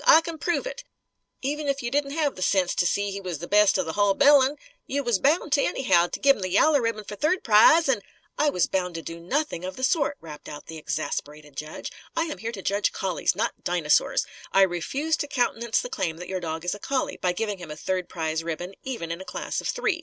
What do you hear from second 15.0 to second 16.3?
to countenance the claim that